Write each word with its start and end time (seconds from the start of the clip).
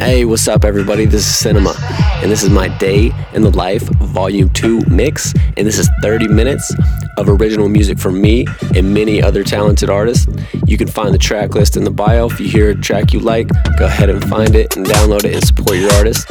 Hey, 0.00 0.24
what's 0.24 0.48
up, 0.48 0.64
everybody? 0.64 1.04
This 1.04 1.26
is 1.26 1.36
Cinema, 1.36 1.74
and 2.22 2.32
this 2.32 2.42
is 2.42 2.48
my 2.48 2.68
Day 2.78 3.12
in 3.34 3.42
the 3.42 3.50
Life 3.50 3.82
Volume 3.82 4.48
2 4.48 4.80
mix. 4.88 5.34
And 5.58 5.66
this 5.66 5.78
is 5.78 5.90
30 6.00 6.26
minutes 6.26 6.74
of 7.18 7.28
original 7.28 7.68
music 7.68 7.98
from 7.98 8.18
me 8.18 8.46
and 8.74 8.94
many 8.94 9.22
other 9.22 9.44
talented 9.44 9.90
artists. 9.90 10.26
You 10.66 10.78
can 10.78 10.88
find 10.88 11.12
the 11.12 11.18
track 11.18 11.54
list 11.54 11.76
in 11.76 11.84
the 11.84 11.90
bio. 11.90 12.30
If 12.30 12.40
you 12.40 12.48
hear 12.48 12.70
a 12.70 12.74
track 12.74 13.12
you 13.12 13.20
like, 13.20 13.48
go 13.78 13.84
ahead 13.84 14.08
and 14.08 14.26
find 14.26 14.56
it 14.56 14.74
and 14.74 14.86
download 14.86 15.24
it 15.24 15.34
and 15.34 15.46
support 15.46 15.76
your 15.76 15.92
artist. 15.92 16.26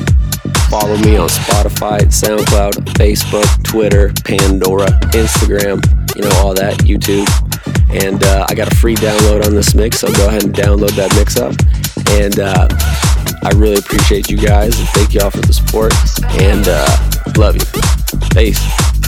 Follow 0.72 0.98
me 0.98 1.18
on 1.18 1.30
Spotify, 1.30 2.00
SoundCloud, 2.00 2.74
Facebook, 2.96 3.64
Twitter, 3.64 4.12
Pandora, 4.26 4.88
Instagram, 5.14 5.86
you 6.16 6.24
know, 6.24 6.32
all 6.38 6.56
that, 6.56 6.76
YouTube. 6.80 7.30
And 8.04 8.24
uh, 8.24 8.48
I 8.50 8.56
got 8.56 8.72
a 8.72 8.76
free 8.78 8.96
download 8.96 9.46
on 9.46 9.54
this 9.54 9.76
mix, 9.76 10.00
so 10.00 10.12
go 10.14 10.28
ahead 10.28 10.44
and 10.44 10.56
download 10.56 10.96
that 10.96 11.14
mix 11.16 11.38
up. 11.38 11.54
And 12.20 12.40
uh, 12.40 12.68
I 13.44 13.52
really 13.56 13.78
appreciate 13.78 14.30
you 14.30 14.38
guys 14.38 14.78
and 14.80 14.88
thank 14.89 15.14
y'all 15.14 15.29
for 15.29 15.42
the 15.42 15.54
support. 15.54 15.93
And 16.42 16.68
uh, 16.68 17.34
love 17.38 17.56
you. 17.56 17.65
Peace. 18.32 18.99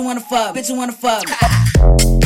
you 0.00 0.06
wanna 0.06 0.20
fuck, 0.20 0.56
bitch 0.56 0.70
you 0.70 0.76
wanna 0.76 0.92
fuck. 0.92 2.19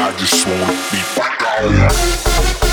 I 0.00 0.12
just 0.16 0.46
wanna 0.46 0.66
be 0.92 1.02
back 1.16 2.62
on. 2.62 2.67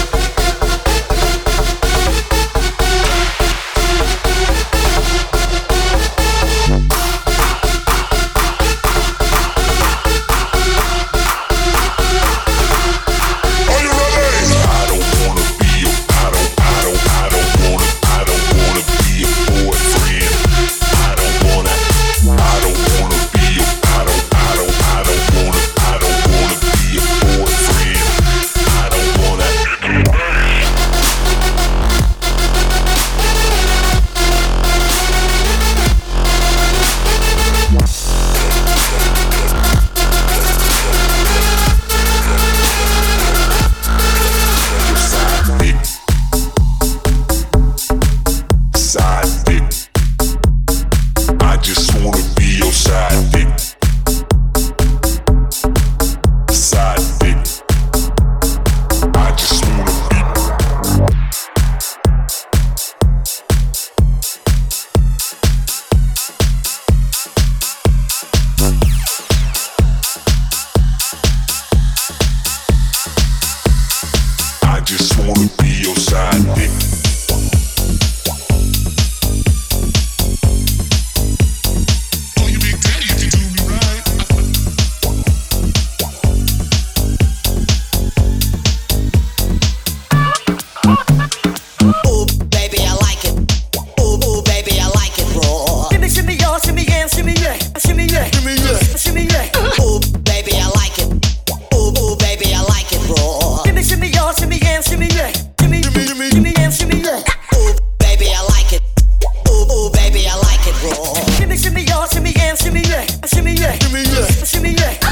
Shimmy 112.56 112.82
yeah, 112.82 113.06
shimmy 113.26 113.54
yeah, 113.54 113.78
shimmy 113.80 114.04
yeah, 114.04 114.26
shimmy 114.44 114.72
yeah. 114.74 115.05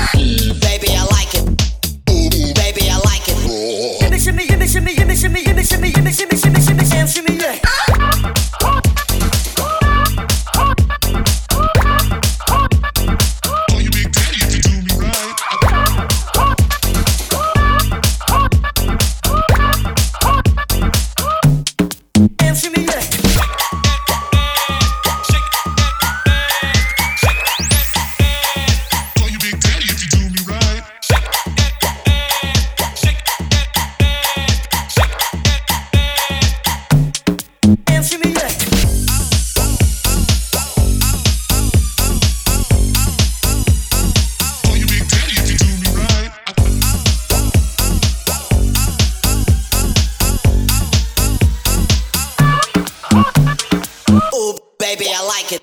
Baby, 55.03 55.15
I 55.15 55.25
like 55.25 55.51
it. 55.51 55.62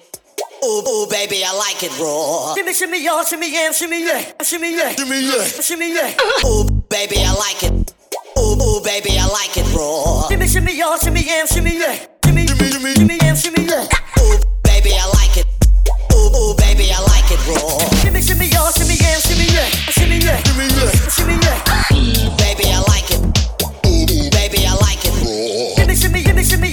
Ooh, 0.62 0.84
ooh, 0.86 1.06
baby, 1.08 1.42
I 1.44 1.52
like 1.56 1.82
it 1.82 1.92
raw. 1.98 2.54
Shimmy, 2.54 2.74
shimmy, 2.74 3.04
y'all, 3.04 3.24
shimmy 3.24 3.50
yeah, 3.50 3.72
shimmy 3.72 4.04
yeah, 4.04 4.20
shimmy, 4.42 4.76
yeah, 4.76 4.92
shimmy, 4.92 5.24
shimmy, 5.24 5.54
shimmy 5.62 5.88
yeah, 5.88 5.94
shimmy 5.94 5.94
yeah. 5.94 6.44
Ooh, 6.44 6.68
baby, 6.90 7.16
I 7.24 7.32
like 7.32 7.62
it. 7.62 7.94
Ooh, 8.36 8.60
ooh, 8.60 8.82
baby, 8.84 9.16
I 9.16 9.26
like 9.32 9.56
it 9.56 9.64
raw. 9.72 10.28
Shimmy, 10.28 10.46
shimmy, 10.46 10.76
y'all, 10.76 10.98
shimmy 10.98 11.22
yeah, 11.24 11.46
shimmy 11.46 11.78
yeah, 11.78 11.96
shimmy 12.20 12.44
yeah, 12.44 12.68
shimmy 12.68 12.92
yeah, 13.00 13.32
shimmy 13.32 13.64
yeah. 13.64 13.88
Baby, 14.68 14.92
I 14.92 15.08
like 15.16 15.36
it. 15.38 15.46
Ooh, 16.12 16.54
baby, 16.56 16.92
I 16.92 17.00
like 17.08 17.32
it 17.32 17.40
raw. 17.48 17.78
Shimmy, 18.02 18.20
shimmy, 18.20 18.50
shimmy, 18.50 19.00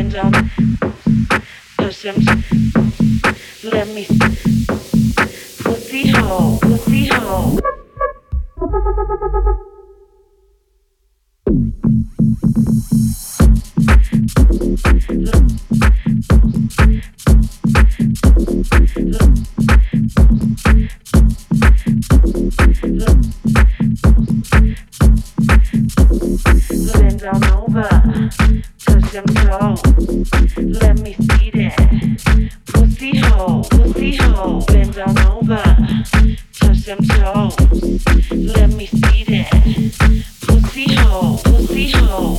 hands 0.00 0.14
up. 0.14 0.32
The 1.76 1.92
Sims, 1.92 2.24
let 3.64 3.88
me 3.88 4.04
see. 4.04 4.16
the 5.62 6.10
hole, 6.16 6.58
Pussy 6.58 7.06
hole. 7.08 7.60
Pussy 40.46 40.94
hole, 40.94 41.38
pussy 41.38 41.90
hole. 41.90 42.38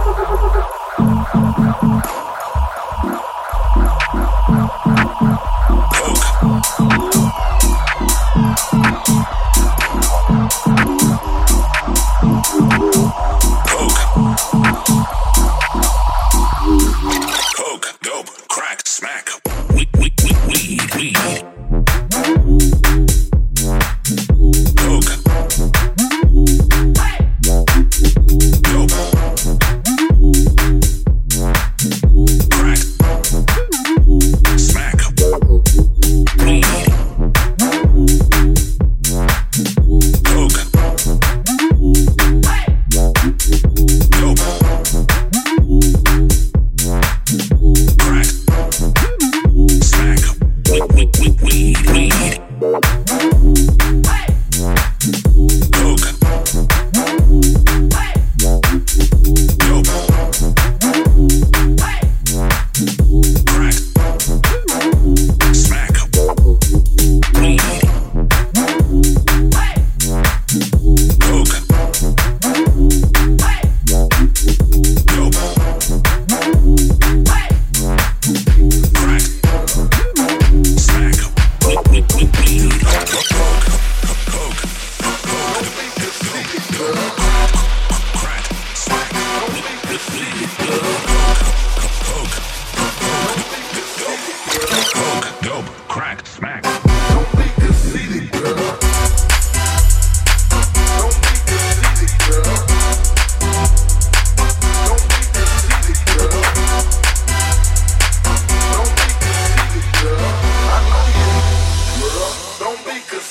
Thank 0.00 0.14
you. 2.22 2.27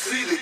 see 0.08 0.24
the 0.24 0.37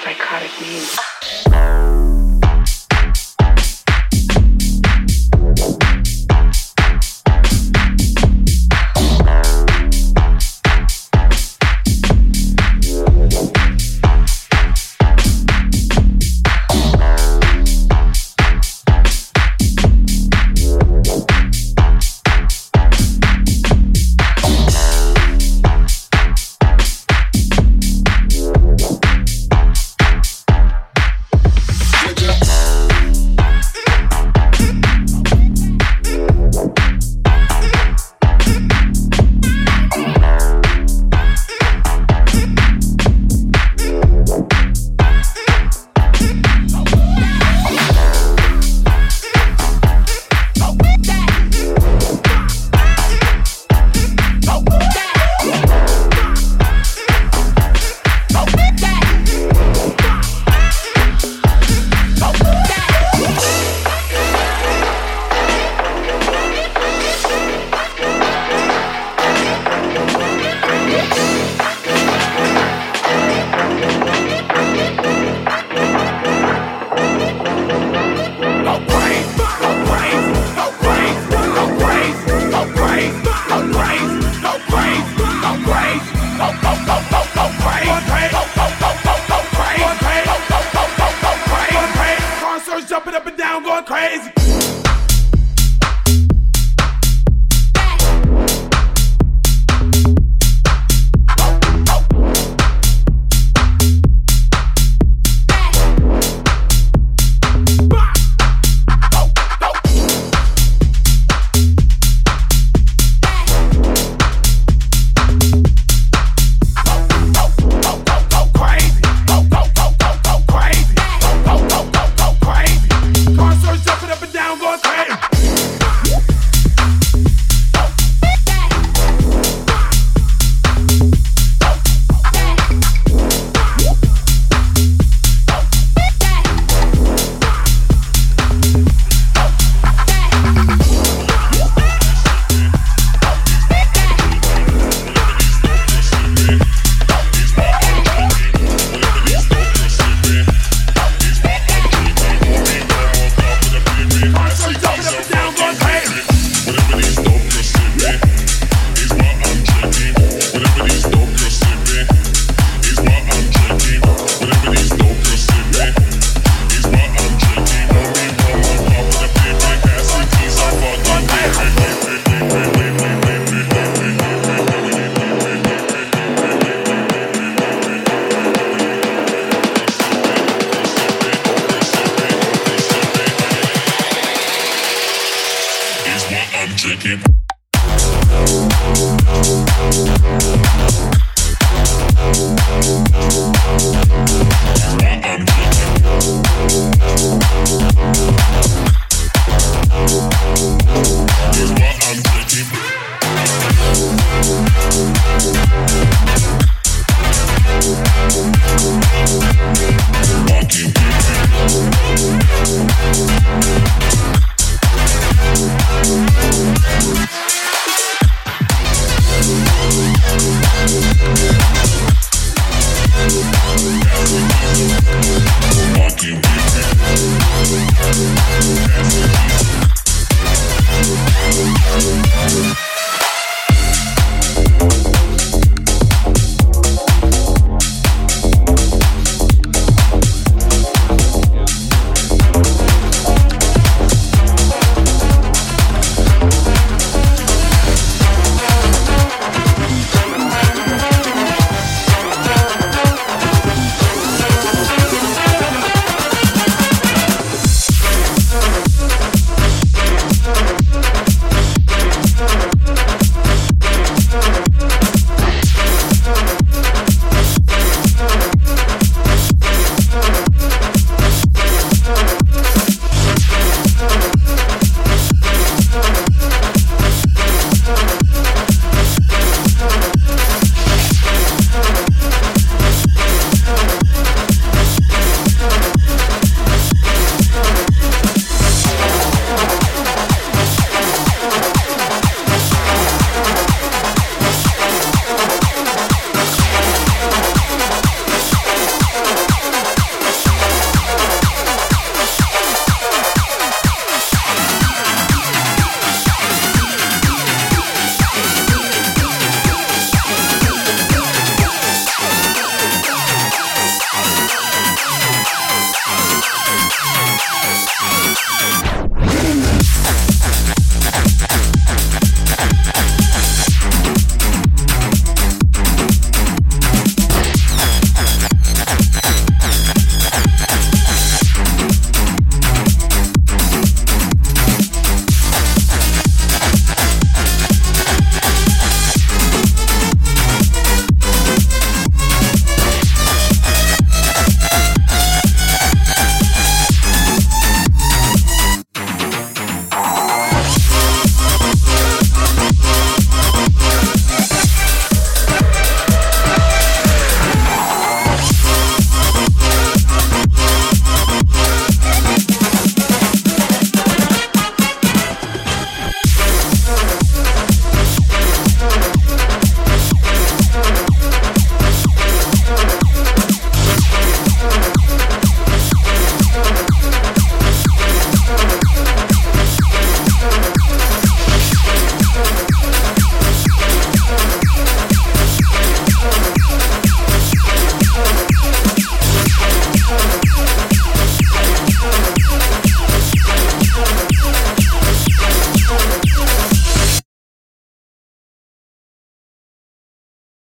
psychotic 0.00 0.60
means. 0.60 1.11